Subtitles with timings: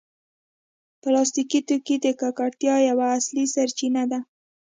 [1.01, 4.19] پلاستيکي توکي د ککړتیا یوه اصلي سرچینه ده.